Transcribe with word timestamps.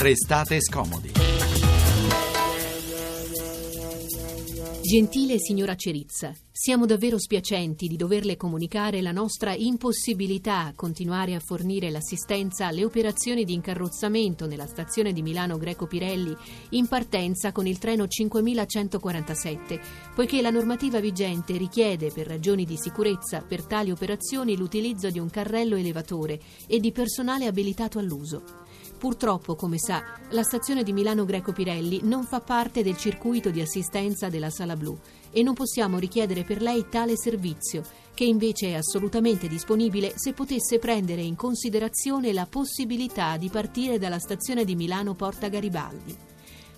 Restate 0.00 0.60
scomodi. 0.60 1.10
Gentile 4.80 5.40
signora 5.40 5.74
Cerizza, 5.74 6.32
siamo 6.52 6.86
davvero 6.86 7.18
spiacenti 7.18 7.88
di 7.88 7.96
doverle 7.96 8.36
comunicare 8.36 9.02
la 9.02 9.10
nostra 9.10 9.54
impossibilità 9.54 10.66
a 10.66 10.72
continuare 10.74 11.34
a 11.34 11.40
fornire 11.40 11.90
l'assistenza 11.90 12.68
alle 12.68 12.84
operazioni 12.84 13.44
di 13.44 13.54
incarrozzamento 13.54 14.46
nella 14.46 14.66
stazione 14.66 15.12
di 15.12 15.20
Milano 15.20 15.58
Greco 15.58 15.88
Pirelli 15.88 16.34
in 16.70 16.86
partenza 16.86 17.50
con 17.50 17.66
il 17.66 17.78
treno 17.78 18.06
5147, 18.06 19.80
poiché 20.14 20.40
la 20.40 20.50
normativa 20.50 21.00
vigente 21.00 21.56
richiede 21.56 22.12
per 22.12 22.28
ragioni 22.28 22.64
di 22.64 22.76
sicurezza 22.78 23.42
per 23.42 23.64
tali 23.64 23.90
operazioni 23.90 24.56
l'utilizzo 24.56 25.10
di 25.10 25.18
un 25.18 25.28
carrello 25.28 25.74
elevatore 25.74 26.40
e 26.68 26.78
di 26.78 26.92
personale 26.92 27.46
abilitato 27.46 27.98
all'uso. 27.98 28.66
Purtroppo, 28.98 29.54
come 29.54 29.78
sa, 29.78 30.02
la 30.30 30.42
stazione 30.42 30.82
di 30.82 30.92
Milano 30.92 31.24
Greco 31.24 31.52
Pirelli 31.52 32.00
non 32.02 32.24
fa 32.24 32.40
parte 32.40 32.82
del 32.82 32.96
circuito 32.96 33.50
di 33.50 33.60
assistenza 33.60 34.28
della 34.28 34.50
Sala 34.50 34.74
Blu 34.74 34.98
e 35.30 35.40
non 35.44 35.54
possiamo 35.54 35.98
richiedere 35.98 36.42
per 36.42 36.60
lei 36.60 36.88
tale 36.90 37.16
servizio, 37.16 37.84
che 38.12 38.24
invece 38.24 38.70
è 38.70 38.74
assolutamente 38.74 39.46
disponibile 39.46 40.14
se 40.16 40.32
potesse 40.32 40.80
prendere 40.80 41.22
in 41.22 41.36
considerazione 41.36 42.32
la 42.32 42.46
possibilità 42.50 43.36
di 43.36 43.48
partire 43.48 43.98
dalla 43.98 44.18
stazione 44.18 44.64
di 44.64 44.74
Milano 44.74 45.14
Porta 45.14 45.46
Garibaldi. 45.46 46.16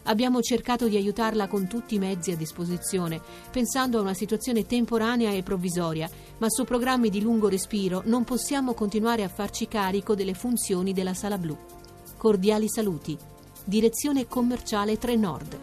Abbiamo 0.04 0.42
cercato 0.42 0.88
di 0.88 0.96
aiutarla 0.96 1.48
con 1.48 1.68
tutti 1.68 1.94
i 1.94 1.98
mezzi 1.98 2.32
a 2.32 2.36
disposizione, 2.36 3.18
pensando 3.50 3.96
a 3.96 4.02
una 4.02 4.14
situazione 4.14 4.66
temporanea 4.66 5.30
e 5.30 5.42
provvisoria, 5.42 6.10
ma 6.36 6.50
su 6.50 6.64
programmi 6.64 7.08
di 7.08 7.22
lungo 7.22 7.48
respiro 7.48 8.02
non 8.04 8.24
possiamo 8.24 8.74
continuare 8.74 9.24
a 9.24 9.28
farci 9.28 9.68
carico 9.68 10.14
delle 10.14 10.34
funzioni 10.34 10.92
della 10.92 11.14
Sala 11.14 11.38
Blu. 11.38 11.56
Cordiali 12.20 12.68
saluti. 12.68 13.16
Direzione 13.64 14.26
commerciale 14.26 14.98
3 14.98 15.16
Nord. 15.16 15.58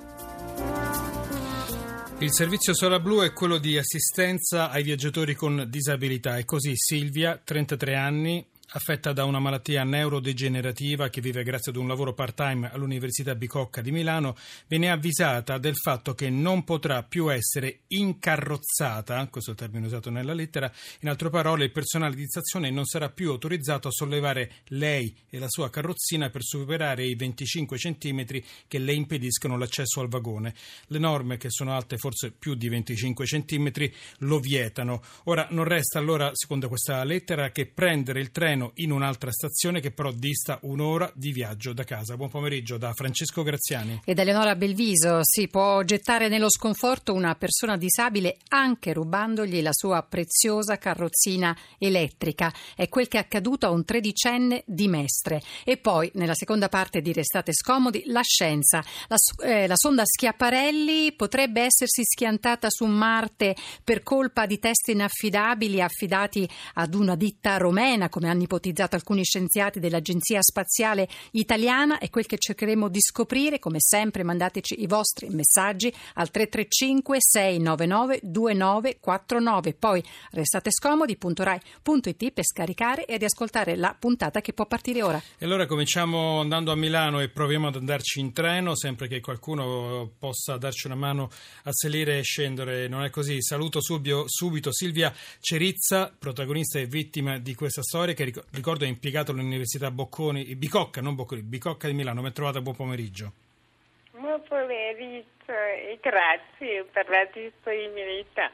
Il 2.18 2.34
servizio 2.34 2.74
Sola 2.74 3.00
Blu 3.00 3.22
è 3.22 3.32
quello 3.32 3.60
di 3.60 3.78
assistenza 3.78 4.72
ai 4.72 4.82
viaggiatori 4.82 5.36
con 5.36 5.68
disabilità. 5.70 6.36
È 6.36 6.46
così 6.46 6.72
Silvia, 6.74 7.40
33 7.44 7.94
anni, 7.94 8.44
affetta 8.78 9.12
da 9.12 9.26
una 9.26 9.40
malattia 9.40 9.84
neurodegenerativa 9.84 11.10
che 11.10 11.20
vive 11.20 11.44
grazie 11.44 11.72
ad 11.72 11.78
un 11.78 11.88
lavoro 11.88 12.14
part-time 12.14 12.72
all'Università 12.72 13.34
Bicocca 13.34 13.82
di 13.82 13.92
Milano, 13.92 14.36
viene 14.68 14.92
avvisata 14.92 15.58
del 15.58 15.76
fatto 15.76 16.14
che 16.14 16.30
non 16.30 16.64
potrà 16.64 17.02
più 17.04 17.32
essere 17.32 17.80
incarrozzata, 17.88 19.28
questo 19.30 19.50
è 19.50 19.54
il 19.54 19.60
termine 19.60 19.88
usato 19.88 20.12
nella 20.12 20.34
lettera, 20.34 20.72
in 21.02 21.10
altre 21.10 21.30
parole 21.30 21.66
il 21.66 21.72
personale 21.72 22.16
di 22.16 22.26
stazione 22.28 22.70
non 22.70 22.86
sarà 22.86 23.10
più 23.10 23.32
autorizzato 23.32 23.88
a 23.88 23.92
sollevare 23.92 24.52
lei 24.68 25.14
e 25.30 25.40
la 25.40 25.50
sua 25.50 25.72
carrozzina 25.72 26.30
per 26.30 26.44
superare 26.44 27.04
i 27.04 27.16
25 27.16 27.78
centimetri 27.78 28.46
che 28.68 28.78
le 28.78 28.94
impediscono 28.94 29.58
l'accesso 29.58 30.02
al 30.02 30.08
vagone. 30.08 30.54
Le 30.88 31.00
norme, 31.00 31.38
che 31.38 31.50
sono 31.50 31.74
alte 31.74 31.98
forse 31.98 32.32
più 32.32 32.54
di 32.54 32.70
25 32.70 33.26
centimetri, 33.26 33.94
lo 34.20 34.40
vietano. 34.40 35.02
Ora 35.24 35.48
non 35.50 35.64
resta 35.64 35.98
allora, 35.98 36.30
secondo 36.34 36.68
questa 36.68 37.04
lettera, 37.04 37.50
che 37.50 37.66
prendere 37.66 38.20
il 38.20 38.30
treno 38.32 38.67
in 38.76 38.92
un'altra 38.92 39.32
stazione 39.32 39.80
che 39.80 39.92
però 39.92 40.12
dista 40.12 40.60
un'ora 40.64 41.12
di 41.14 41.32
viaggio 41.32 41.74
da 41.74 41.84
casa. 41.84 42.16
Buon 42.16 42.30
pomeriggio 42.30 42.78
da 42.78 42.94
Francesco 42.94 43.44
Graziani. 43.44 44.02
E 44.04 44.14
da 44.14 44.22
Eleonora 44.22 44.56
Belviso 44.56 45.20
si 45.24 45.48
può 45.48 45.82
gettare 45.84 46.28
nello 46.28 46.50
sconforto 46.50 47.14
una 47.14 47.36
persona 47.36 47.78
disabile 47.78 48.38
anche 48.50 48.94
rubandogli 48.94 49.62
la 49.62 49.74
sua 49.74 50.02
preziosa 50.04 50.78
carrozzina 50.78 51.56
elettrica. 51.78 52.54
È 52.76 52.88
quel 52.90 53.08
che 53.08 53.18
è 53.18 53.22
accaduto 53.22 53.66
a 53.66 53.70
un 53.70 53.86
tredicenne 53.86 54.64
di 54.66 54.88
Mestre. 54.88 55.42
E 55.64 55.78
poi, 55.78 56.10
nella 56.16 56.36
seconda 56.36 56.70
parte 56.70 57.02
di 57.02 57.14
Restate 57.14 57.54
Scomodi, 57.54 58.04
la 58.08 58.22
scienza. 58.22 58.84
La, 59.08 59.16
eh, 59.44 59.68
la 59.68 59.76
sonda 59.76 60.04
Schiaparelli 60.06 61.14
potrebbe 61.14 61.62
essersi 61.62 62.04
schiantata 62.04 62.70
su 62.70 62.86
Marte 62.86 63.56
per 63.84 64.04
colpa 64.04 64.46
di 64.46 64.60
test 64.60 64.88
inaffidabili 64.90 65.82
affidati 65.82 66.48
ad 66.76 66.94
una 66.94 67.16
ditta 67.16 67.58
romena, 67.58 68.10
come 68.10 68.30
hanno 68.30 68.42
ipotizzato 68.48 68.96
alcuni 68.96 69.24
scienziati 69.24 69.80
dell'Agenzia 69.80 70.42
Spaziale 70.42 71.08
Italiana, 71.32 72.00
è 72.00 72.10
quel 72.10 72.26
che 72.26 72.38
cercheremo 72.38 72.88
di 72.88 73.00
scoprire. 73.02 73.60
Come 73.60 73.78
sempre 73.80 74.24
mandateci 74.24 74.82
i 74.82 74.88
vostri 74.88 75.28
messaggi 75.30 75.94
al 76.16 76.32
335 76.32 77.18
699 77.20 78.20
2949. 78.24 79.74
Poi 79.74 80.04
restate 80.32 80.72
scomodi.rai.it 80.72 82.32
per 82.32 82.46
scaricare 82.46 83.06
e 83.06 83.18
riascoltare 83.18 83.76
la 83.76 83.96
puntata 83.98 84.42
che 84.42 84.54
può 84.54 84.66
partire 84.66 85.04
ora. 85.04 85.22
E 85.38 85.46
allora 85.46 85.66
cominciamo 85.66 86.40
andando 86.40 86.72
a 86.72 86.76
Milano 86.76 87.20
e 87.20 87.30
proviamo 87.30 87.68
ad 87.68 87.76
andarci 87.76 88.20
in 88.20 88.32
treno, 88.32 88.76
sempre 88.76 89.08
che 89.08 89.20
qualcuno 89.20 90.12
possa 90.18 90.58
darci 90.58 90.88
una 90.88 90.96
mano 90.96 91.30
a 91.64 91.72
salire 91.74 92.20
e 92.20 92.24
scendere. 92.24 92.88
Non 92.88 93.04
è 93.04 93.10
così. 93.10 93.42
Saluto 93.42 93.82
subito, 93.82 94.24
subito 94.28 94.72
Silvia 94.72 95.14
Cerizza, 95.40 96.14
protagonista 96.18 96.80
e 96.80 96.86
vittima 96.86 97.38
di 97.40 97.54
questa 97.54 97.82
storia 97.82 98.14
che 98.14 98.34
ricordo 98.52 98.86
è 98.86 98.88
impiegato 98.88 99.32
all'Università 99.32 99.92
Bocconi, 99.92 100.56
Bicocca, 100.56 101.02
non 101.02 101.16
Bocconi, 101.16 101.42
Bicocca 101.42 101.88
di 101.88 101.94
Milano. 101.94 102.22
Ben 102.22 102.34
trovata, 102.34 102.62
buon 102.62 102.76
pomeriggio. 102.76 103.32
Buon 104.12 104.42
pomeriggio 104.48 105.28
e 105.48 106.00
grazie 106.02 106.86
per 106.92 107.08
la 107.08 107.28
disponibilità. 107.32 108.52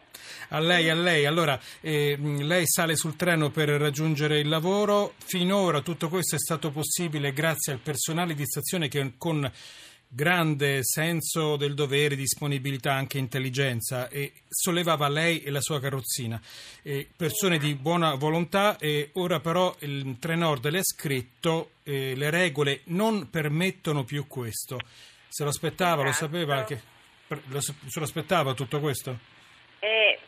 A 0.49 0.59
lei, 0.59 0.89
a 0.89 0.95
lei. 0.95 1.25
Allora, 1.25 1.59
eh, 1.81 2.17
lei 2.19 2.67
sale 2.67 2.95
sul 2.95 3.15
treno 3.15 3.49
per 3.49 3.69
raggiungere 3.69 4.39
il 4.39 4.49
lavoro. 4.49 5.13
Finora 5.23 5.81
tutto 5.81 6.09
questo 6.09 6.35
è 6.35 6.39
stato 6.39 6.71
possibile 6.71 7.33
grazie 7.33 7.73
al 7.73 7.79
personale 7.79 8.33
di 8.33 8.45
stazione 8.45 8.87
che 8.87 9.13
con 9.17 9.49
grande 10.13 10.83
senso 10.83 11.55
del 11.55 11.73
dovere, 11.73 12.15
disponibilità, 12.15 12.93
anche 12.93 13.17
intelligenza 13.17 14.09
e 14.09 14.33
sollevava 14.47 15.07
lei 15.09 15.41
e 15.41 15.49
la 15.49 15.61
sua 15.61 15.79
carrozzina. 15.79 16.39
E 16.83 17.07
persone 17.15 17.57
di 17.57 17.73
buona 17.75 18.15
volontà 18.15 18.77
e 18.77 19.09
ora 19.13 19.39
però 19.39 19.75
il 19.79 20.17
Trenord 20.19 20.69
le 20.69 20.79
ha 20.79 20.83
scritto 20.83 21.71
eh, 21.83 22.13
le 22.15 22.29
regole 22.29 22.81
non 22.85 23.29
permettono 23.29 24.03
più 24.03 24.27
questo. 24.27 24.77
Se 25.27 25.43
lo 25.43 25.49
aspettava, 25.49 26.07
esatto. 26.07 26.25
lo 26.25 26.31
sapeva 26.31 26.63
che 26.63 26.81
lo, 27.47 27.61
se 27.61 27.73
lo 27.95 28.03
aspettava 28.03 28.53
tutto 28.53 28.79
questo? 28.79 29.17
Eh, 29.79 30.19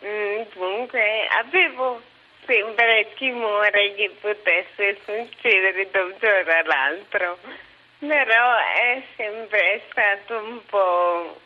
dunque 0.53 1.27
avevo 1.27 2.01
sempre 2.45 3.11
timore 3.15 3.93
che 3.95 4.15
potesse 4.19 4.97
succedere 5.05 5.89
da 5.91 6.03
un 6.03 6.15
giorno 6.19 6.51
all'altro 6.51 7.37
però 8.07 8.55
è 8.57 9.03
sempre 9.15 9.81
stato 9.89 10.37
un 10.37 10.61
po' 10.65 11.41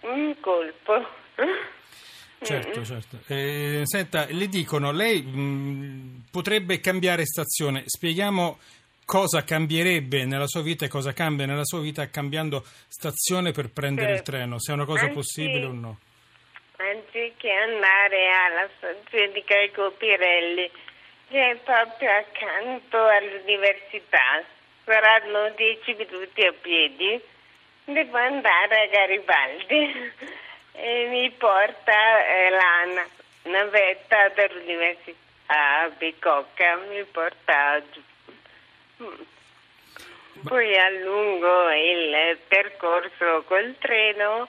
un 0.00 0.40
colpo. 0.40 1.06
Certo, 2.42 2.84
certo. 2.84 3.18
Eh, 3.28 3.82
senta, 3.84 4.26
le 4.28 4.48
dicono, 4.48 4.90
lei 4.90 5.22
mh, 5.22 6.24
potrebbe 6.30 6.80
cambiare 6.80 7.24
stazione. 7.24 7.84
Spieghiamo 7.86 8.58
cosa 9.04 9.44
cambierebbe 9.44 10.24
nella 10.24 10.46
sua 10.46 10.62
vita 10.62 10.84
e 10.84 10.88
cosa 10.88 11.12
cambia 11.12 11.46
nella 11.46 11.64
sua 11.64 11.80
vita 11.80 12.08
cambiando 12.08 12.64
stazione 12.88 13.52
per 13.52 13.70
prendere 13.70 14.16
certo. 14.16 14.30
il 14.30 14.36
treno, 14.36 14.58
se 14.58 14.72
è 14.72 14.74
una 14.74 14.84
cosa 14.84 15.04
Anzi, 15.04 15.14
possibile 15.14 15.64
o 15.64 15.72
no. 15.72 15.98
Anziché 16.76 17.50
andare 17.50 18.28
alla 18.28 18.68
stazione 18.76 19.32
di 19.32 19.44
Carico 19.44 19.92
Pirelli, 19.92 20.70
che 21.28 21.50
è 21.50 21.56
proprio 21.56 22.10
accanto 22.10 22.96
all'università, 22.96 24.44
saranno 24.84 25.50
dieci 25.50 25.94
minuti 25.94 26.44
a 26.44 26.52
piedi, 26.52 27.20
devo 27.84 28.16
andare 28.16 28.82
a 28.82 28.86
Garibaldi 28.86 30.12
e 30.72 31.06
mi 31.08 31.30
porta 31.30 32.26
eh, 32.26 32.50
la 32.50 33.04
navetta 33.44 34.28
dell'Università 34.28 35.90
Bicocca, 35.98 36.76
mi 36.88 37.04
porta 37.04 37.82
giù. 37.90 38.02
Poi 40.44 40.78
allungo 40.78 41.70
il 41.70 42.38
percorso 42.48 43.44
col 43.46 43.76
treno 43.78 44.48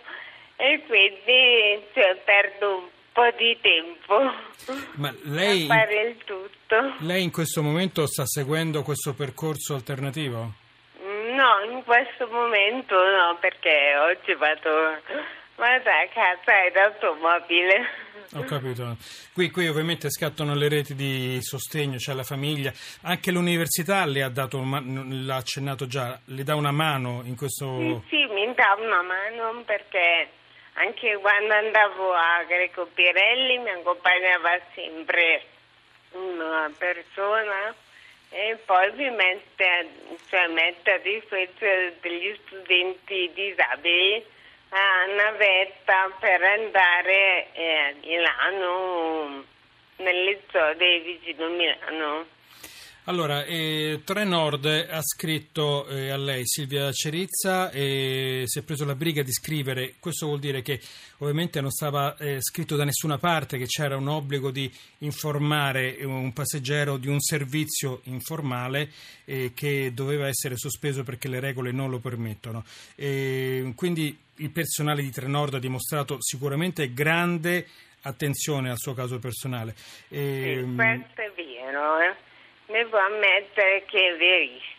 e 0.56 0.83
quindi 0.88 1.85
cioè, 1.94 2.15
perdo 2.24 2.77
un 2.77 2.89
po' 3.13 3.30
di 3.38 3.57
tempo 3.62 4.31
Ma 4.95 5.13
lei, 5.24 5.63
a 5.63 5.68
fare 5.68 6.01
il 6.01 6.18
tutto. 6.24 6.95
Lei 7.00 7.24
in 7.24 7.31
questo 7.31 7.62
momento 7.62 8.06
sta 8.07 8.25
seguendo 8.25 8.83
questo 8.83 9.13
percorso 9.13 9.75
alternativo? 9.75 10.62
No, 11.01 11.71
in 11.71 11.83
questo 11.83 12.27
momento 12.27 12.95
no, 12.95 13.38
perché 13.39 13.95
oggi 13.98 14.33
vado, 14.36 15.01
vado 15.56 15.89
a 15.89 16.07
casa 16.13 16.63
in 16.69 16.77
automobile. 16.77 17.88
Ho 18.36 18.44
capito. 18.44 18.95
Qui, 19.33 19.50
qui, 19.50 19.68
ovviamente 19.68 20.09
scattano 20.09 20.56
le 20.56 20.69
reti 20.69 20.95
di 20.95 21.39
sostegno, 21.42 21.94
c'è 21.94 22.00
cioè 22.00 22.16
la 22.16 22.24
famiglia. 22.24 22.71
Anche 23.01 23.31
l'università 23.31 24.06
le 24.06 24.24
ha 24.24 24.30
dato, 24.30 24.63
l'ha 24.63 25.36
accennato 25.36 25.88
già, 25.88 26.19
le 26.25 26.44
dà 26.44 26.56
una 26.56 26.71
mano 26.71 27.21
in 27.25 27.36
questo... 27.36 27.77
Sì, 27.77 28.01
sì, 28.09 28.33
mi 28.33 28.54
dà 28.54 28.75
una 28.80 29.01
mano 29.01 29.62
perché 29.66 30.30
anche 30.73 31.17
quando 31.17 31.53
andavo 31.53 32.13
a 32.13 32.43
Greco 32.43 32.85
Pirelli 32.93 33.57
mi 33.59 33.69
accompagnava 33.69 34.59
sempre 34.73 35.43
una 36.11 36.71
persona 36.77 37.73
e 38.29 38.57
poi 38.65 38.91
vi 38.91 39.09
mette, 39.11 39.89
cioè 40.29 40.47
mette 40.47 40.91
a 40.91 40.97
disposizione 40.97 41.93
degli 42.01 42.35
studenti 42.45 43.31
disabili 43.33 44.25
a 44.69 45.05
navetta 45.05 46.09
per 46.19 46.41
andare 46.41 47.53
eh, 47.53 47.77
a 47.77 47.93
Milano, 48.01 49.43
nelle 49.97 50.41
zone 50.51 50.99
vicino 50.99 51.47
Milano. 51.49 52.25
Allora, 53.05 53.44
eh, 53.44 54.00
Trenord 54.05 54.65
ha 54.65 55.01
scritto 55.01 55.85
eh, 55.88 56.09
a 56.09 56.15
lei 56.15 56.44
Silvia 56.45 56.89
Cerizza 56.94 57.69
e 57.69 58.44
si 58.45 58.59
è 58.59 58.63
preso 58.63 58.85
la 58.85 58.95
briga 58.95 59.21
di 59.21 59.33
scrivere, 59.33 59.95
questo 60.00 60.27
vuol 60.27 60.39
dire 60.39 60.61
che 60.61 60.79
ovviamente 61.17 61.59
non 61.59 61.69
stava 61.69 62.15
eh, 62.15 62.38
scritto 62.39 62.77
da 62.77 62.85
nessuna 62.85 63.17
parte 63.17 63.57
che 63.57 63.65
c'era 63.65 63.97
un 63.97 64.07
obbligo 64.07 64.51
di 64.51 64.71
informare 65.00 65.97
un 66.03 66.31
passeggero 66.31 66.95
di 66.95 67.09
un 67.09 67.19
servizio 67.19 68.00
informale 68.03 68.89
eh, 69.25 69.51
che 69.53 69.94
doveva 69.94 70.27
essere 70.27 70.56
sospeso 70.56 71.03
perché 71.03 71.27
le 71.27 71.41
regole 71.41 71.73
non 71.73 71.89
lo 71.89 71.99
permettono. 71.99 72.63
quindi 72.95 74.17
il 74.38 74.49
personale 74.51 75.01
di 75.01 75.11
Trenord 75.11 75.56
ha 75.56 75.59
dimostrato 75.59 76.19
sicuramente 76.21 76.94
grande 76.94 77.67
attenzione 78.03 78.69
al 78.69 78.77
suo 78.77 78.94
caso 78.94 79.19
personale. 79.19 79.73
Sì, 79.75 80.63
questo 80.73 81.21
è 81.21 81.31
vero, 81.35 81.99
eh? 81.99 82.31
Devo 82.68 82.98
ammettere 82.98 83.86
che 83.86 83.98
è 83.98 84.18
verissimo. 84.18 84.71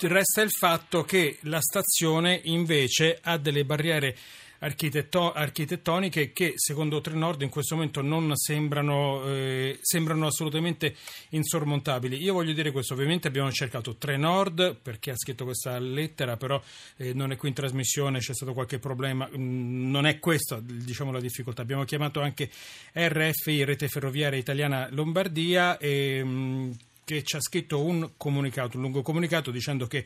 Resta 0.00 0.42
il 0.42 0.50
fatto 0.50 1.02
che 1.02 1.38
la 1.42 1.60
stazione 1.60 2.40
invece 2.44 3.18
ha 3.20 3.36
delle 3.36 3.64
barriere 3.64 4.16
architetto- 4.60 5.32
architettoniche 5.32 6.32
che 6.32 6.52
secondo 6.56 7.00
Trenord 7.00 7.42
in 7.42 7.48
questo 7.48 7.74
momento 7.74 8.00
non 8.02 8.34
sembrano, 8.36 9.24
eh, 9.26 9.78
sembrano, 9.80 10.26
assolutamente 10.26 10.96
insormontabili. 11.30 12.20
Io 12.22 12.32
voglio 12.32 12.52
dire 12.52 12.70
questo, 12.70 12.94
ovviamente 12.94 13.28
abbiamo 13.28 13.50
cercato 13.52 13.96
Trenord 13.96 14.76
perché 14.80 15.10
ha 15.10 15.16
scritto 15.16 15.44
questa 15.44 15.78
lettera, 15.78 16.36
però 16.36 16.60
eh, 16.96 17.12
non 17.12 17.32
è 17.32 17.36
qui 17.36 17.48
in 17.48 17.54
trasmissione, 17.54 18.18
c'è 18.18 18.34
stato 18.34 18.52
qualche 18.52 18.78
problema, 18.78 19.28
mm, 19.28 19.90
non 19.90 20.06
è 20.06 20.18
questa 20.18 20.60
diciamo, 20.60 21.12
la 21.12 21.20
difficoltà. 21.20 21.62
Abbiamo 21.62 21.84
chiamato 21.84 22.20
anche 22.20 22.50
RFI, 22.92 23.64
Rete 23.64 23.88
Ferroviaria 23.88 24.38
Italiana 24.38 24.88
Lombardia, 24.90 25.78
e, 25.78 26.22
mm, 26.24 26.70
che 27.08 27.22
ci 27.22 27.36
ha 27.36 27.40
scritto 27.40 27.82
un 27.82 28.10
comunicato, 28.18 28.76
un 28.76 28.82
lungo 28.82 29.00
comunicato 29.00 29.50
dicendo 29.50 29.86
che 29.86 30.04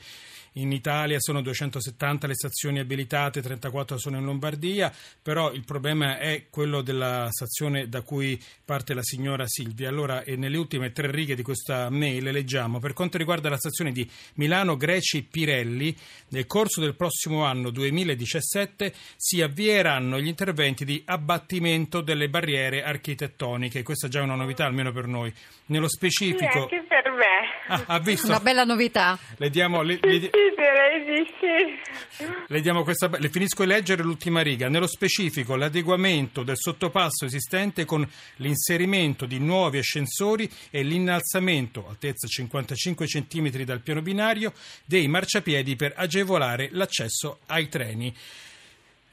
in 0.55 0.73
Italia 0.73 1.19
sono 1.19 1.41
270 1.41 2.27
le 2.27 2.35
stazioni 2.35 2.79
abilitate, 2.79 3.41
34 3.41 3.97
sono 3.99 4.19
in 4.19 4.25
Lombardia, 4.25 4.93
però 5.23 5.53
il 5.53 5.65
problema 5.65 6.19
è 6.19 6.47
quello 6.51 6.83
della 6.83 7.29
stazione 7.31 7.89
da 7.89 8.03
cui 8.03 8.41
parte 8.65 8.95
la 8.95 9.03
signora 9.03 9.47
Silvia. 9.47 9.89
Allora, 9.89 10.23
nelle 10.27 10.57
ultime 10.57 10.93
tre 10.93 11.11
righe 11.11 11.35
di 11.35 11.43
questa 11.43 11.89
mail 11.91 12.25
leggiamo, 12.25 12.81
per 12.81 12.93
quanto 12.93 13.19
riguarda 13.19 13.49
la 13.49 13.57
stazione 13.57 13.93
di 13.93 14.09
Milano 14.35 14.77
Greci 14.77 15.23
Pirelli, 15.23 15.97
nel 16.29 16.47
corso 16.47 16.81
del 16.81 16.95
prossimo 16.95 17.45
anno 17.45 17.71
2017 17.71 18.93
si 19.17 19.41
avvieranno 19.41 20.21
gli 20.21 20.27
interventi 20.27 20.85
di 20.85 21.03
abbattimento 21.07 22.01
delle 22.01 22.29
barriere 22.29 22.83
architettoniche. 22.83 23.83
Questa 23.83 24.07
è 24.07 24.11
già 24.11 24.23
una 24.23 24.35
novità, 24.35 24.67
almeno 24.67 24.93
per 24.93 25.07
noi. 25.07 25.33
Nello 25.67 25.89
specifico... 25.89 26.69
Sì, 26.69 26.75
anche 26.77 26.85
per 26.87 27.11
me. 27.13 27.25
Ah, 27.69 27.85
ha 27.87 27.99
visto? 28.01 28.27
Una 28.27 28.41
bella 28.41 28.65
novità. 28.65 29.19
Le 29.37 29.51
diamo... 29.51 29.83
Le, 29.83 29.99
le, 30.01 30.31
direi 30.57 31.05
di 31.05 31.33
sì. 31.39 32.27
Le, 32.47 32.61
diamo 32.61 32.83
questa, 32.83 33.11
le 33.19 33.29
finisco 33.29 33.63
di 33.65 33.69
leggere 33.69 34.03
l'ultima 34.03 34.41
riga. 34.41 34.69
Nello 34.69 34.87
specifico, 34.87 35.57
l'adeguamento 35.57 36.43
del 36.43 36.57
sottopasso 36.57 37.25
esistente 37.25 37.85
con 37.85 38.09
l'inserimento 38.37 39.27
di 39.27 39.39
nuovi 39.39 39.79
ascensori 39.79 40.51
e 40.71 40.83
l'innalzamento, 40.83 41.87
altezza 41.89 42.27
55 42.27 43.07
cm 43.07 43.51
dal 43.65 43.81
piano 43.81 44.03
binario, 44.03 44.53
dei 44.85 45.09
marciapiedi 45.09 45.77
per 45.77 45.95
agevolare 45.97 46.69
l'accesso 46.73 47.41
ai 47.47 47.69
treni. 47.69 48.15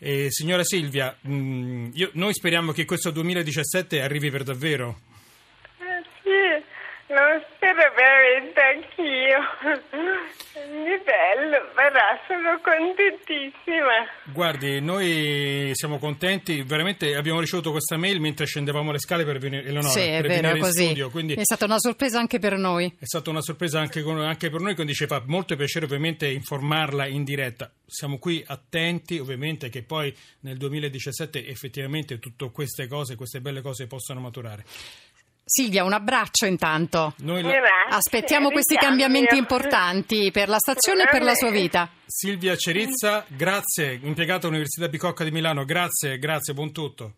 Eh, 0.01 0.27
signora 0.29 0.63
Silvia, 0.63 1.15
mh, 1.19 1.33
mm, 1.33 1.89
io, 1.93 2.09
noi 2.13 2.33
speriamo 2.33 2.71
che 2.71 2.85
questo 2.85 3.11
2017 3.11 4.01
arrivi 4.01 4.31
per 4.31 4.43
davvero. 4.43 5.07
Lo 7.09 7.43
spero 7.55 7.91
veramente 7.95 8.61
anch'io. 8.61 9.39
Che 10.53 11.01
bello, 11.03 11.57
verrà, 11.73 12.19
sono 12.27 12.59
contentissima. 12.61 14.05
Guardi, 14.31 14.79
noi 14.79 15.71
siamo 15.73 15.97
contenti, 15.97 16.61
veramente 16.61 17.15
abbiamo 17.15 17.39
ricevuto 17.39 17.71
questa 17.71 17.97
mail 17.97 18.19
mentre 18.19 18.45
scendevamo 18.45 18.91
le 18.91 18.99
scale 18.99 19.25
per 19.25 19.39
venire, 19.39 19.63
Eleonora, 19.63 19.89
sì, 19.89 20.01
per 20.01 20.21
vero, 20.27 20.41
venire 20.41 20.59
così. 20.59 20.81
in 20.81 20.85
studio. 20.89 21.09
Quindi 21.09 21.33
è 21.33 21.43
stata 21.43 21.65
una 21.65 21.79
sorpresa 21.79 22.19
anche 22.19 22.37
per 22.37 22.57
noi. 22.57 22.93
È 22.99 23.05
stata 23.05 23.31
una 23.31 23.41
sorpresa 23.41 23.79
anche, 23.79 24.01
anche 24.01 24.49
per 24.51 24.59
noi, 24.61 24.75
quindi 24.75 24.93
ci 24.93 25.07
fa 25.07 25.23
molto 25.25 25.55
piacere 25.55 25.85
ovviamente 25.85 26.27
informarla 26.27 27.07
in 27.07 27.23
diretta. 27.23 27.71
Siamo 27.87 28.19
qui 28.19 28.43
attenti 28.45 29.17
ovviamente 29.17 29.69
che 29.69 29.81
poi 29.81 30.15
nel 30.41 30.57
2017 30.57 31.47
effettivamente 31.47 32.19
tutte 32.19 32.51
queste 32.51 32.87
cose, 32.87 33.15
queste 33.15 33.41
belle 33.41 33.61
cose 33.61 33.87
possano 33.87 34.19
maturare. 34.19 34.63
Silvia, 35.49 35.83
un 35.83 35.93
abbraccio 35.93 36.45
intanto. 36.45 37.15
Noi 37.21 37.41
la... 37.41 37.51
Aspettiamo 37.89 38.51
questi 38.51 38.75
cambiamenti 38.75 39.35
importanti 39.35 40.29
per 40.31 40.47
la 40.47 40.59
stazione 40.59 41.03
e 41.03 41.07
per 41.09 41.23
la 41.23 41.33
sua 41.33 41.49
vita. 41.49 41.89
Silvia 42.05 42.55
Cerizza, 42.55 43.25
grazie, 43.27 43.99
impiegata 44.03 44.45
all'Università 44.45 44.87
Bicocca 44.87 45.23
di 45.23 45.31
Milano, 45.31 45.65
grazie, 45.65 46.19
grazie, 46.19 46.53
buon 46.53 46.71
tutto. 46.71 47.13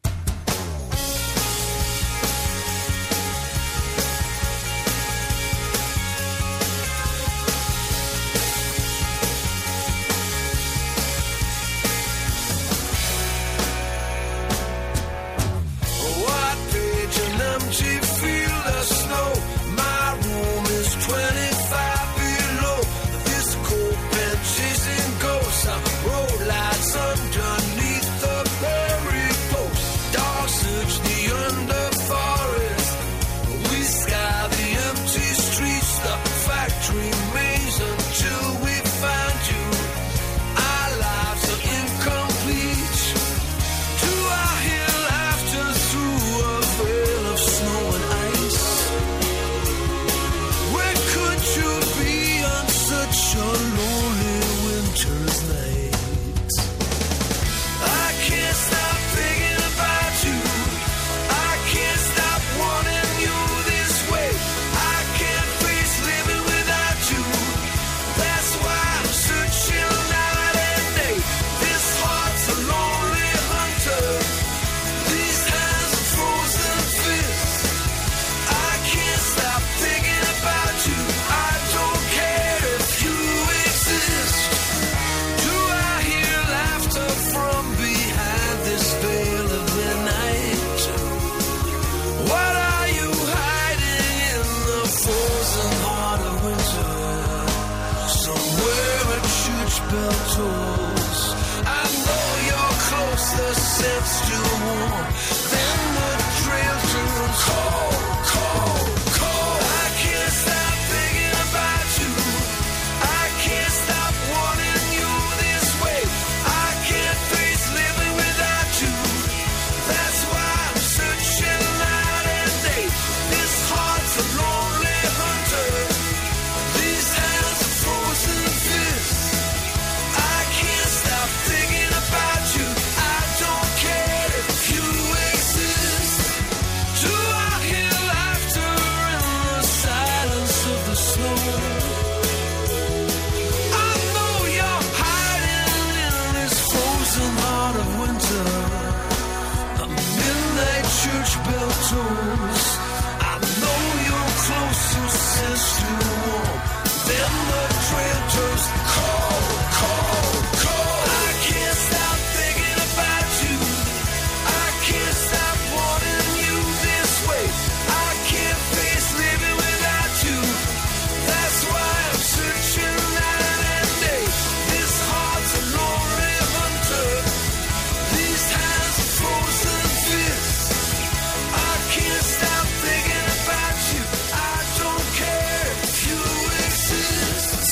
steps 104.03 104.21
to 104.21 104.35
the 104.35 104.65
war. 104.65 105.40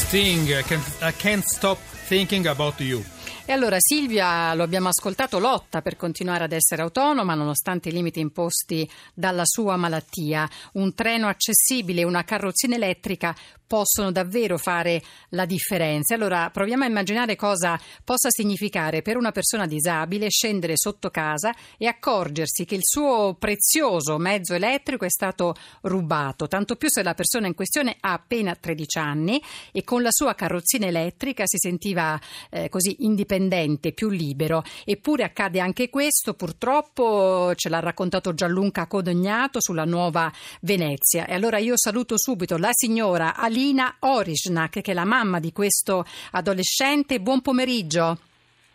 Sting, 0.09 0.49
I 0.49 1.13
can't, 1.15 1.43
stop 1.43 1.77
thinking 2.07 2.47
about 2.47 2.79
you. 2.79 3.03
E 3.45 3.51
allora 3.51 3.75
Silvia, 3.77 4.55
lo 4.55 4.63
abbiamo 4.63 4.87
ascoltato, 4.87 5.37
lotta 5.37 5.83
per 5.83 5.97
continuare 5.97 6.45
ad 6.45 6.51
essere 6.51 6.81
autonoma 6.81 7.35
nonostante 7.35 7.89
i 7.89 7.91
limiti 7.91 8.19
imposti 8.19 8.89
dalla 9.13 9.43
sua 9.45 9.77
malattia. 9.77 10.49
Un 10.73 10.95
treno 10.95 11.27
accessibile 11.27 12.03
una 12.03 12.23
carrozzina 12.23 12.73
elettrica 12.73 13.35
possono 13.69 14.11
davvero 14.11 14.57
fare 14.57 14.99
la 15.29 15.45
differenza. 15.45 16.15
Allora 16.15 16.49
proviamo 16.49 16.85
a 16.85 16.87
immaginare 16.87 17.35
cosa 17.35 17.79
possa 18.03 18.29
significare 18.31 19.03
per 19.03 19.15
una 19.15 19.31
persona 19.31 19.67
disabile 19.67 20.31
scendere 20.31 20.73
sotto 20.75 21.11
casa 21.11 21.53
e 21.77 21.85
accorgersi 21.85 22.65
che 22.65 22.73
il 22.73 22.81
suo 22.83 23.35
prezioso 23.37 24.17
mezzo 24.17 24.55
elettrico 24.55 25.05
è 25.05 25.09
stato 25.11 25.53
rubato, 25.81 26.47
tanto 26.47 26.77
più 26.77 26.89
se 26.89 27.03
la 27.03 27.13
persona 27.13 27.45
in 27.45 27.53
questione 27.53 27.95
ha 27.99 28.13
appena 28.13 28.55
13 28.55 28.97
anni 28.97 29.39
e 29.71 29.83
con 29.83 30.01
la 30.01 30.09
sua 30.11 30.33
carrozzina 30.33 30.87
elettrica 30.87 31.43
si 31.45 31.57
sentiva 31.59 32.19
eh, 32.49 32.69
così 32.69 33.03
indipendente, 33.05 33.93
più 33.93 34.09
libero. 34.09 34.63
Eppure 34.83 35.25
accade 35.25 35.59
anche 35.59 35.91
questo, 35.91 36.33
purtroppo 36.33 37.53
ce 37.53 37.69
l'ha 37.69 37.79
raccontato 37.79 38.33
Gianluca 38.33 38.87
Codognato 38.87 39.61
sulla 39.61 39.85
nuova 39.85 40.31
Venezia. 40.61 41.27
E 41.27 41.35
allora 41.35 41.59
io 41.59 41.77
saluto 41.77 42.17
subito 42.17 42.57
la 42.57 42.71
signora 42.71 43.35
Alice 43.35 43.57
Alina 43.59 43.93
Orisnak, 43.99 44.79
che 44.79 44.91
è 44.91 44.93
la 44.93 45.03
mamma 45.03 45.41
di 45.41 45.51
questo 45.51 46.05
adolescente. 46.31 47.19
Buon 47.19 47.41
pomeriggio. 47.41 48.17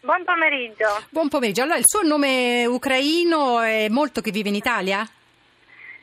Buon 0.02 0.24
pomeriggio. 0.24 1.02
Buon 1.08 1.30
pomeriggio. 1.30 1.62
Allora, 1.62 1.78
il 1.78 1.86
suo 1.86 2.02
nome 2.02 2.66
ucraino 2.66 3.60
è 3.60 3.88
molto 3.88 4.20
che 4.20 4.30
vive 4.30 4.50
in 4.50 4.56
Italia? 4.56 5.02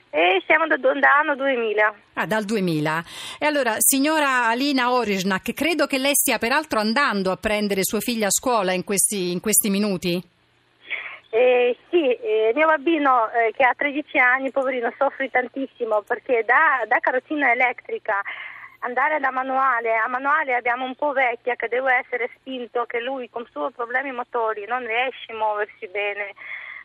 E 0.09 0.41
siamo 0.47 0.65
da, 0.65 0.77
anno 1.19 1.35
2000. 1.35 1.93
Ah, 2.13 2.25
dal 2.25 2.43
2000. 2.43 3.03
E 3.37 3.45
allora, 3.45 3.75
signora 3.77 4.47
Alina 4.47 4.91
Orisnak, 4.91 5.53
credo 5.53 5.85
che 5.85 5.99
lei 5.99 6.15
stia 6.15 6.39
peraltro 6.39 6.79
andando 6.79 7.29
a 7.29 7.37
prendere 7.37 7.83
sua 7.83 7.99
figlia 7.99 8.27
a 8.27 8.31
scuola 8.31 8.71
in 8.71 8.83
questi, 8.83 9.31
in 9.31 9.41
questi 9.41 9.69
minuti? 9.69 10.19
Eh, 11.29 11.77
sì, 11.91 12.11
eh, 12.11 12.51
mio 12.55 12.65
bambino 12.65 13.29
eh, 13.29 13.53
che 13.55 13.63
ha 13.63 13.75
13 13.77 14.17
anni, 14.17 14.49
poverino, 14.49 14.91
soffre 14.97 15.29
tantissimo 15.29 16.01
perché 16.01 16.43
da, 16.47 16.83
da 16.87 16.97
carrozzina 16.99 17.51
elettrica 17.51 18.21
andare 18.81 19.19
da 19.19 19.31
manuale, 19.31 19.95
a 19.95 20.07
manuale 20.07 20.53
abbiamo 20.53 20.85
un 20.85 20.95
po' 20.95 21.11
vecchia 21.11 21.55
che 21.55 21.67
deve 21.67 21.95
essere 21.97 22.29
spinto, 22.35 22.85
che 22.85 22.99
lui 22.99 23.29
con 23.29 23.43
i 23.43 23.49
suoi 23.51 23.71
problemi 23.71 24.11
motori 24.11 24.65
non 24.65 24.85
riesce 24.85 25.31
a 25.31 25.35
muoversi 25.35 25.87
bene 25.87 26.33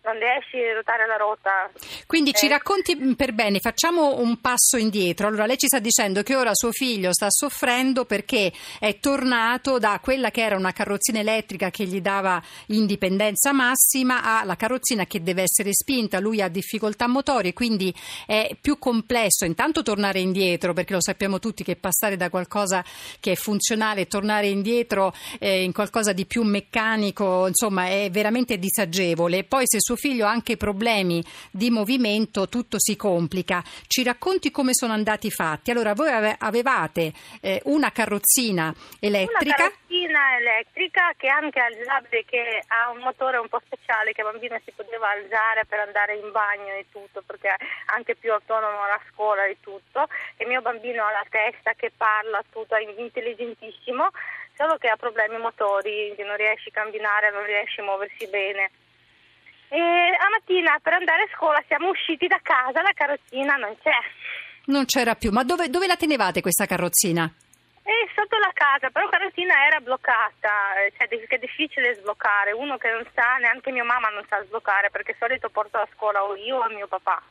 non 0.07 0.19
riesci 0.19 0.57
a 0.57 0.73
ruotare 0.73 1.07
la 1.07 1.17
rota. 1.17 1.71
Quindi 2.07 2.31
eh. 2.31 2.35
ci 2.35 2.47
racconti 2.49 2.97
per 3.17 3.33
bene, 3.33 3.59
facciamo 3.59 4.21
un 4.21 4.41
passo 4.41 4.77
indietro. 4.77 5.27
Allora 5.27 5.47
lei 5.47 5.59
ci 5.59 5.67
sta 5.67 5.81
dicendo 5.81 6.23
che 6.23 6.37
ora 6.37 6.51
suo 6.55 6.71
figlio 6.71 7.13
sta 7.13 7.27
soffrendo 7.29 8.05
perché 8.05 8.53
è 8.79 8.99
tornato 9.01 9.79
da 9.79 9.99
quella 10.01 10.31
che 10.31 10.43
era 10.43 10.57
una 10.57 10.73
carrozzina 10.73 11.19
elettrica 11.19 11.71
che 11.71 11.85
gli 11.85 12.01
dava 12.01 12.41
indipendenza 12.67 13.53
massima 13.53 14.23
alla 14.23 14.55
carrozzina 14.55 15.07
che 15.07 15.23
deve 15.23 15.43
essere 15.43 15.71
spinta, 15.73 16.21
lui 16.21 16.41
ha 16.41 16.49
difficoltà 16.49 17.09
motorie, 17.09 17.53
quindi 17.53 17.93
è 18.27 18.57
più 18.61 18.79
complesso 18.79 19.45
intanto 19.45 19.83
tornare 19.83 20.21
indietro, 20.21 20.73
perché 20.73 20.93
lo 20.93 21.03
sappiamo 21.03 21.39
tutti 21.39 21.65
che 21.65 21.77
passare 21.77 22.17
da 22.17 22.31
qualcosa 22.31 22.85
che 23.19 23.33
è 23.33 23.35
funzionale 23.35 24.03
e 24.03 24.07
tornare 24.07 24.47
indietro 24.47 25.13
eh, 25.39 25.63
in 25.63 25.73
qualcosa 25.73 26.13
di 26.13 26.27
più 26.27 26.43
meccanico, 26.43 27.47
insomma, 27.47 27.87
è 27.87 28.09
veramente 28.11 28.59
disagevole. 28.59 29.45
Poi 29.45 29.65
se 29.67 29.79
suo 29.81 29.96
figlio 29.97 30.27
ha 30.27 30.31
anche 30.31 30.57
problemi 30.57 31.23
di 31.51 31.71
movimento, 31.71 32.49
tutto 32.49 32.77
si 32.79 32.97
complica. 32.97 33.63
Ci 33.87 34.03
racconti 34.03 34.51
come 34.51 34.75
sono 34.75 34.93
andati 34.93 35.29
i 35.29 35.31
fatti? 35.31 35.71
Allora, 35.71 35.95
voi 35.95 36.09
avevate 36.39 37.13
eh, 37.41 37.61
una 37.65 37.91
carrozzina 37.91 38.75
elettrica. 39.01 39.65
Una 39.65 39.73
carrozzina 39.73 40.37
elettrica 40.39 41.13
che 41.17 41.29
anche 41.29 41.61
alzabile, 41.61 42.25
che 42.25 42.63
ha 42.67 42.91
un 42.91 42.99
motore 42.99 43.39
un 43.39 43.49
po' 43.49 43.61
speciale, 43.65 44.13
che 44.13 44.23
bambino 44.23 44.59
si 44.65 44.73
poteva 44.75 45.11
alzare 45.11 45.65
per 45.67 45.81
andare 45.81 46.17
in 46.17 46.31
bagno 46.33 46.73
e 46.75 46.87
tutto, 46.91 47.23
perché 47.25 47.49
è 47.49 47.57
anche 47.95 48.15
più 48.15 48.33
autonomo 48.33 48.83
alla 48.83 49.01
scuola 49.13 49.45
e 49.47 49.57
tutto. 49.61 50.07
E 50.37 50.47
mio 50.47 50.61
bambino 50.61 51.05
ha 51.05 51.11
la 51.11 51.27
testa 51.29 51.75
che 51.75 51.93
parla, 51.97 52.43
tutto, 52.51 52.75
è 52.75 52.87
intelligentissimo, 52.97 54.11
solo 54.57 54.77
che 54.77 54.89
ha 54.89 54.97
problemi 54.97 55.39
motori, 55.39 56.15
non 56.19 56.37
riesce 56.37 56.71
a 56.71 56.73
camminare, 56.73 57.31
non 57.31 57.45
riesce 57.45 57.81
a 57.81 57.85
muoversi 57.85 58.27
bene. 58.29 58.71
E 59.69 59.79
a 59.79 60.29
mattina 60.31 60.79
per 60.83 60.95
andare 60.95 61.23
a 61.23 61.37
scuola 61.37 61.63
siamo 61.67 61.89
usciti 61.89 62.27
da 62.27 62.39
casa, 62.43 62.83
la 62.83 62.93
carrozzina 62.95 63.57
non 63.57 63.75
c'è. 63.83 63.99
Non 64.67 64.85
c'era 64.85 65.15
più, 65.15 65.31
ma 65.31 65.45
dove, 65.45 65.69
dove 65.69 65.87
la 65.87 65.97
tenevate 65.97 66.41
questa 66.41 66.67
carrozzina? 66.67 67.33
È 67.87 68.11
sotto 68.17 68.37
la 68.39 68.51
casa, 68.53 68.91
però 68.91 69.05
la 69.05 69.13
carrozzina 69.13 69.65
era 69.65 69.79
bloccata, 69.79 70.75
eh, 70.83 70.93
cioè 70.99 71.07
che 71.07 71.37
è 71.37 71.39
difficile 71.39 71.95
sbloccare. 71.95 72.51
Uno 72.51 72.77
che 72.79 72.91
non 72.91 73.07
sa, 73.15 73.37
neanche 73.37 73.71
mia 73.71 73.85
mamma 73.85 74.09
non 74.09 74.27
sa 74.29 74.43
sbloccare 74.43 74.91
perché 74.91 75.13
di 75.13 75.19
solito 75.21 75.49
porto 75.51 75.79
a 75.79 75.87
scuola 75.95 76.25
o 76.25 76.35
io 76.35 76.57
o 76.57 76.69
mio 76.69 76.89
papà. 76.89 77.23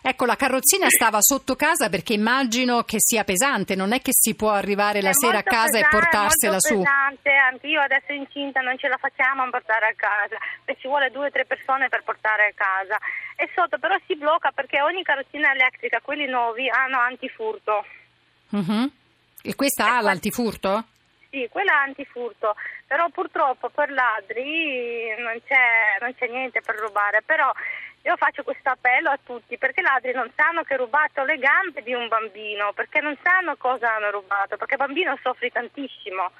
Ecco, 0.00 0.24
la 0.24 0.36
carrozzina 0.36 0.88
stava 0.88 1.18
sotto 1.20 1.56
casa 1.56 1.88
perché 1.88 2.12
immagino 2.12 2.84
che 2.84 2.98
sia 3.00 3.24
pesante, 3.24 3.74
non 3.74 3.92
è 3.92 4.00
che 4.00 4.12
si 4.12 4.36
può 4.36 4.52
arrivare 4.52 5.02
la 5.02 5.10
è 5.10 5.14
sera 5.14 5.38
a 5.38 5.42
casa 5.42 5.82
pesante, 5.82 5.96
e 5.96 5.98
portarsela 5.98 6.60
su. 6.60 6.74
È 6.74 6.82
pesante, 6.84 7.30
anche 7.34 7.66
io 7.66 7.80
adesso 7.80 8.12
incinta 8.12 8.60
non 8.60 8.78
ce 8.78 8.86
la 8.86 8.96
facciamo 8.98 9.42
a 9.42 9.50
portare 9.50 9.88
a 9.88 9.94
casa, 9.96 10.38
e 10.64 10.76
ci 10.78 10.86
vuole 10.86 11.10
due 11.10 11.26
o 11.26 11.30
tre 11.32 11.44
persone 11.44 11.88
per 11.88 12.04
portare 12.04 12.46
a 12.46 12.52
casa. 12.54 12.98
E 13.34 13.50
sotto 13.52 13.78
però 13.78 13.96
si 14.06 14.14
blocca 14.14 14.52
perché 14.52 14.80
ogni 14.80 15.02
carrozzina 15.02 15.50
elettrica, 15.50 15.98
quelli 16.00 16.26
nuovi, 16.26 16.70
hanno 16.70 17.00
antifurto. 17.00 17.84
Uh-huh. 18.50 18.92
E 19.46 19.54
questa 19.54 19.98
ha 19.98 20.00
l'antifurto? 20.00 20.84
Sì, 21.28 21.46
quella 21.50 21.74
ha 21.74 21.82
antifurto, 21.82 22.56
però 22.86 23.10
purtroppo 23.10 23.68
per 23.68 23.90
ladri 23.90 25.14
non 25.18 25.38
c'è, 25.46 25.98
non 26.00 26.14
c'è 26.14 26.28
niente 26.28 26.62
per 26.62 26.76
rubare, 26.76 27.20
però 27.20 27.52
io 28.04 28.16
faccio 28.16 28.42
questo 28.42 28.70
appello 28.70 29.10
a 29.10 29.18
tutti 29.22 29.58
perché 29.58 29.80
i 29.80 29.82
ladri 29.82 30.12
non 30.12 30.30
sanno 30.34 30.62
che 30.62 30.72
ha 30.72 30.76
rubato 30.78 31.24
le 31.24 31.36
gambe 31.36 31.82
di 31.82 31.92
un 31.92 32.08
bambino, 32.08 32.72
perché 32.72 33.02
non 33.02 33.18
sanno 33.22 33.54
cosa 33.56 33.94
hanno 33.94 34.12
rubato, 34.12 34.56
perché 34.56 34.74
il 34.74 34.80
bambino 34.80 35.18
soffre 35.20 35.50
tantissimo. 35.50 36.30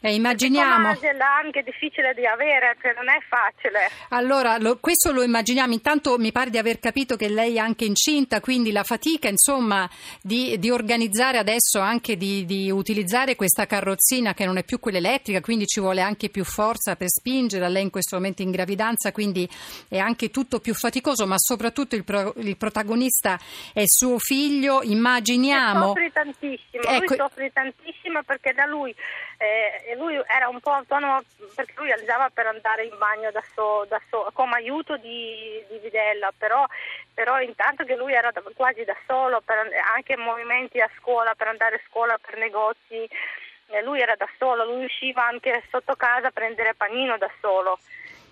Eh, 0.00 0.14
immaginiamo. 0.14 0.90
È 0.90 1.16
anche 1.18 1.62
difficile 1.62 2.12
di 2.14 2.26
avere, 2.26 2.76
cioè 2.80 2.92
non 2.94 3.08
è 3.08 3.18
facile. 3.28 3.90
Allora, 4.10 4.58
lo, 4.58 4.78
questo 4.78 5.10
lo 5.10 5.22
immaginiamo. 5.22 5.72
Intanto 5.72 6.18
mi 6.18 6.32
pare 6.32 6.50
di 6.50 6.58
aver 6.58 6.78
capito 6.78 7.16
che 7.16 7.28
lei 7.28 7.56
è 7.56 7.58
anche 7.58 7.86
incinta, 7.86 8.40
quindi 8.40 8.72
la 8.72 8.84
fatica, 8.84 9.28
insomma, 9.28 9.88
di, 10.20 10.58
di 10.58 10.70
organizzare 10.70 11.38
adesso 11.38 11.80
anche 11.80 12.16
di, 12.16 12.44
di, 12.44 12.70
utilizzare 12.70 13.36
questa 13.36 13.66
carrozzina 13.66 14.34
che 14.34 14.44
non 14.44 14.58
è 14.58 14.64
più 14.64 14.78
quella 14.78 14.98
elettrica, 14.98 15.40
quindi 15.40 15.66
ci 15.66 15.80
vuole 15.80 16.02
anche 16.02 16.28
più 16.28 16.44
forza 16.44 16.94
per 16.94 17.08
spingere. 17.08 17.68
Lei 17.68 17.82
in 17.82 17.90
questo 17.90 18.16
momento 18.16 18.42
in 18.42 18.50
gravidanza, 18.50 19.12
quindi 19.12 19.48
è 19.88 19.98
anche 19.98 20.30
tutto 20.30 20.60
più 20.60 20.74
faticoso, 20.74 21.26
ma 21.26 21.36
soprattutto 21.38 21.96
il, 21.96 22.04
pro, 22.04 22.34
il 22.36 22.56
protagonista 22.58 23.38
è 23.72 23.84
suo 23.86 24.18
figlio. 24.18 24.82
Immaginiamo. 24.82 25.86
Soffre 25.86 26.12
tantissimo, 26.12 26.82
ecco. 26.82 27.04
lui 27.06 27.16
soffre 27.16 27.50
tantissimo 27.52 28.22
perché 28.24 28.52
da 28.52 28.66
lui 28.66 28.94
eh, 29.38 29.85
lui 29.94 30.20
era 30.26 30.48
un 30.48 30.60
po' 30.60 30.72
autonomo 30.72 31.22
perché 31.54 31.74
lui 31.76 31.92
alzava 31.92 32.28
per 32.30 32.46
andare 32.46 32.84
in 32.84 32.96
bagno 32.98 33.30
da 33.30 33.42
solo, 33.54 33.86
so, 34.10 34.28
come 34.32 34.56
aiuto 34.56 34.96
di, 34.96 35.62
di 35.68 35.78
Vidella, 35.78 36.32
però, 36.36 36.66
però, 37.14 37.40
intanto 37.40 37.84
che 37.84 37.94
lui 37.94 38.12
era 38.12 38.32
quasi 38.54 38.84
da 38.84 38.96
solo, 39.06 39.40
per, 39.40 39.68
anche 39.94 40.16
movimenti 40.16 40.80
a 40.80 40.90
scuola, 40.98 41.34
per 41.34 41.48
andare 41.48 41.76
a 41.76 41.80
scuola, 41.88 42.18
per 42.18 42.36
negozi, 42.38 43.08
lui 43.82 44.00
era 44.00 44.14
da 44.16 44.28
solo, 44.38 44.64
lui 44.64 44.84
usciva 44.84 45.26
anche 45.26 45.62
sotto 45.70 45.94
casa 45.96 46.28
a 46.28 46.32
prendere 46.32 46.74
panino 46.74 47.16
da 47.18 47.30
solo 47.40 47.78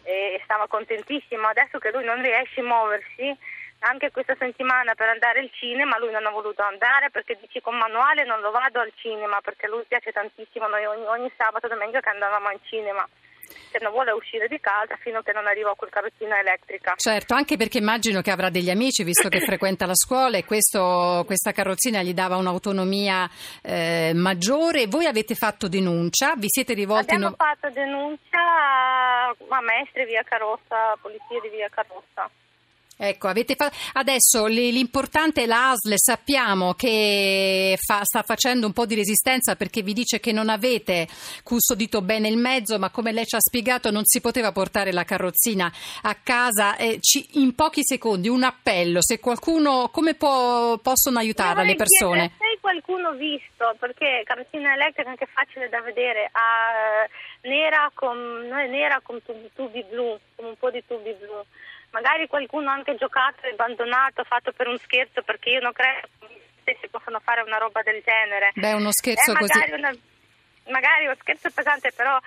e 0.02 0.40
stava 0.44 0.66
contentissimo, 0.66 1.46
adesso 1.46 1.78
che 1.78 1.90
lui 1.90 2.04
non 2.04 2.20
riesce 2.20 2.60
a 2.60 2.64
muoversi 2.64 3.36
anche 3.84 4.10
questa 4.10 4.34
settimana 4.38 4.94
per 4.94 5.08
andare 5.08 5.40
al 5.40 5.50
cinema, 5.52 5.98
lui 5.98 6.10
non 6.10 6.26
ha 6.26 6.30
voluto 6.30 6.62
andare 6.62 7.10
perché 7.10 7.38
dice 7.40 7.60
con 7.60 7.76
manuale 7.76 8.24
non 8.24 8.40
lo 8.40 8.50
vado 8.50 8.80
al 8.80 8.92
cinema 8.96 9.40
perché 9.40 9.68
lui 9.68 9.84
piace 9.86 10.12
tantissimo, 10.12 10.66
noi 10.66 10.84
ogni, 10.86 11.06
ogni 11.06 11.32
sabato 11.36 11.66
e 11.66 11.68
domenica 11.68 12.00
che 12.00 12.08
andavamo 12.08 12.48
al 12.48 12.60
cinema 12.64 13.06
se 13.70 13.78
non 13.82 13.92
vuole 13.92 14.12
uscire 14.12 14.48
di 14.48 14.58
casa 14.60 14.96
fino 14.96 15.18
a 15.18 15.22
che 15.22 15.32
non 15.32 15.46
arriva 15.46 15.74
quel 15.74 15.90
carrozzina 15.90 16.38
elettrica. 16.38 16.94
Certo, 16.96 17.34
anche 17.34 17.56
perché 17.56 17.78
immagino 17.78 18.20
che 18.20 18.30
avrà 18.30 18.48
degli 18.48 18.70
amici 18.70 19.04
visto 19.04 19.28
che 19.28 19.40
frequenta 19.44 19.86
la 19.86 19.94
scuola 19.94 20.36
e 20.36 20.44
questo, 20.44 21.22
questa 21.26 21.52
carrozzina 21.52 22.02
gli 22.02 22.14
dava 22.14 22.36
un'autonomia 22.36 23.28
eh, 23.62 24.12
maggiore. 24.14 24.86
Voi 24.86 25.06
avete 25.06 25.34
fatto 25.34 25.68
denuncia, 25.68 26.34
vi 26.36 26.48
siete 26.48 26.74
rivolti... 26.74 27.14
Abbiamo 27.14 27.36
no... 27.36 27.36
fatto 27.36 27.70
denuncia 27.70 28.40
a, 29.48 29.60
Mestre, 29.60 30.04
via 30.06 30.22
Carrozza, 30.22 30.96
polizia 31.00 31.40
di 31.40 31.48
via 31.48 31.68
Carrozza. 31.68 32.30
Ecco, 33.08 33.28
avete 33.28 33.54
fa- 33.54 33.70
adesso 33.94 34.46
l'importante 34.46 35.42
è 35.42 35.46
l'ASL, 35.46 35.92
sappiamo 35.96 36.74
che 36.74 37.76
fa- 37.84 38.04
sta 38.04 38.22
facendo 38.22 38.66
un 38.66 38.72
po' 38.72 38.86
di 38.86 38.94
resistenza 38.94 39.56
perché 39.56 39.82
vi 39.82 39.92
dice 39.92 40.20
che 40.20 40.32
non 40.32 40.48
avete 40.48 41.06
custodito 41.42 42.00
bene 42.00 42.28
il 42.28 42.36
mezzo, 42.38 42.78
ma 42.78 42.90
come 42.90 43.12
lei 43.12 43.26
ci 43.26 43.36
ha 43.36 43.40
spiegato 43.40 43.90
non 43.90 44.02
si 44.04 44.20
poteva 44.20 44.52
portare 44.52 44.92
la 44.92 45.04
carrozzina 45.04 45.70
a 46.02 46.14
casa. 46.22 46.76
Eh, 46.76 46.98
ci- 47.00 47.26
in 47.32 47.54
pochi 47.54 47.82
secondi 47.84 48.28
un 48.28 48.42
appello, 48.42 49.02
se 49.02 49.20
qualcuno, 49.20 49.88
come 49.92 50.14
può- 50.14 50.78
possono 50.78 51.18
aiutare 51.18 51.64
le 51.64 51.74
persone? 51.76 52.30
Chiedere, 52.36 52.58
qualcuno 52.60 53.12
visto, 53.12 53.74
perché 53.78 54.22
carrozzina 54.24 54.72
elettrica 54.74 55.08
è 55.08 55.10
anche 55.10 55.28
facile 55.32 55.68
da 55.68 55.80
vedere, 55.82 56.28
ha, 56.32 57.04
eh, 57.42 57.48
nera, 57.48 57.90
con, 57.94 58.16
nera 58.48 59.00
con 59.02 59.20
tubi, 59.22 59.50
tubi 59.54 59.84
blu, 59.90 60.18
con 60.34 60.46
un 60.46 60.56
po' 60.56 60.70
di 60.70 60.82
tubi 60.86 61.12
blu. 61.20 61.44
Magari 61.94 62.26
qualcuno 62.26 62.70
ha 62.70 62.72
anche 62.72 62.96
giocato 62.96 63.46
e 63.46 63.50
abbandonato, 63.50 64.24
fatto 64.24 64.50
per 64.50 64.66
un 64.66 64.78
scherzo, 64.78 65.22
perché 65.22 65.50
io 65.50 65.60
non 65.60 65.70
credo 65.70 66.08
che 66.64 66.76
si 66.80 66.88
possano 66.88 67.20
fare 67.20 67.40
una 67.42 67.58
roba 67.58 67.82
del 67.82 68.02
genere. 68.04 68.50
Beh, 68.54 68.72
uno 68.72 68.90
scherzo 68.90 69.30
eh, 69.30 69.36
così. 69.36 69.70
Una, 69.70 69.94
magari 70.70 71.06
uno 71.06 71.14
scherzo 71.20 71.50
pesante, 71.54 71.92
però 71.92 72.18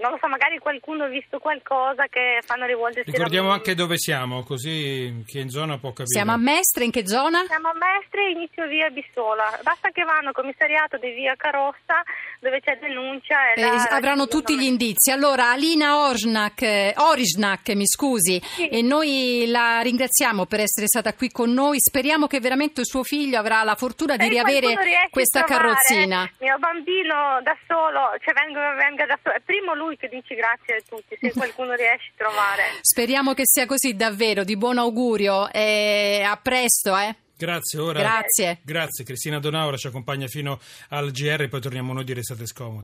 non 0.00 0.12
lo 0.12 0.18
so, 0.20 0.28
magari 0.28 0.58
qualcuno 0.58 1.04
ha 1.04 1.08
visto 1.08 1.38
qualcosa 1.38 2.06
che 2.06 2.40
fanno 2.44 2.66
rivolgersi 2.66 3.10
Ricordiamo 3.10 3.50
anche 3.50 3.74
dove 3.74 3.98
siamo, 3.98 4.42
così 4.42 5.22
chi 5.26 5.38
è 5.38 5.42
in 5.42 5.50
zona 5.50 5.78
può 5.78 5.90
capire. 5.90 6.06
Siamo 6.06 6.32
a 6.32 6.36
Mestre, 6.36 6.84
in 6.84 6.90
che 6.90 7.06
zona? 7.06 7.44
Siamo 7.46 7.68
a 7.68 7.74
Mestre, 7.74 8.30
inizio 8.30 8.66
via 8.66 8.88
Bissola. 8.90 9.58
Basta 9.62 9.90
che 9.90 10.02
vanno 10.04 10.28
al 10.28 10.34
commissariato 10.34 10.96
di 10.98 11.10
via 11.10 11.34
Carossa, 11.36 12.02
dove 12.40 12.60
c'è 12.60 12.78
denuncia. 12.78 13.52
E 13.54 13.62
eh, 13.62 13.86
avranno 13.90 14.26
tutti 14.26 14.56
gli 14.58 14.64
indizi. 14.64 15.10
Allora, 15.10 15.50
Alina 15.50 16.06
Orznak, 16.06 16.62
eh, 16.62 16.94
Oriznak, 16.96 17.70
mi 17.70 17.86
scusi, 17.86 18.40
sì. 18.42 18.68
e 18.68 18.82
noi 18.82 19.44
la 19.48 19.80
ringraziamo 19.80 20.46
per 20.46 20.60
essere 20.60 20.86
stata 20.86 21.14
qui 21.14 21.30
con 21.30 21.52
noi. 21.52 21.78
Speriamo 21.78 22.26
che 22.26 22.40
veramente 22.40 22.84
suo 22.84 23.02
figlio 23.02 23.38
avrà 23.38 23.62
la 23.62 23.74
fortuna 23.74 24.16
di 24.16 24.28
riavere 24.28 24.74
questa 25.10 25.44
carrozzina. 25.44 26.22
Il 26.22 26.46
mio 26.46 26.58
bambino 26.58 27.40
da 27.42 27.56
solo, 27.66 28.16
cioè 28.20 28.34
venga, 28.34 28.74
venga 28.74 29.06
da 29.06 29.18
solo. 29.22 29.36
È 29.36 29.40
primo 29.40 29.74
lui 29.80 29.96
che 29.96 30.08
dici 30.08 30.34
grazie 30.34 30.76
a 30.76 30.82
tutti, 30.86 31.16
se 31.18 31.32
qualcuno 31.32 31.74
riesce 31.74 32.10
a 32.12 32.24
trovare. 32.24 32.62
Speriamo 32.82 33.32
che 33.32 33.42
sia 33.46 33.64
così 33.64 33.96
davvero, 33.96 34.44
di 34.44 34.56
buon 34.56 34.76
augurio 34.76 35.50
e 35.50 36.22
a 36.24 36.36
presto, 36.36 36.96
eh. 36.96 37.16
Grazie, 37.40 37.78
ora. 37.78 38.00
Grazie. 38.00 38.58
Grazie, 38.62 39.02
Cristina 39.02 39.38
Donaura 39.38 39.78
ci 39.78 39.86
accompagna 39.86 40.26
fino 40.26 40.60
al 40.90 41.10
GR, 41.10 41.48
poi 41.48 41.60
torniamo 41.60 41.94
noi 41.94 42.04
di 42.04 42.12
Restate 42.12 42.44
Scomodi. 42.44 42.78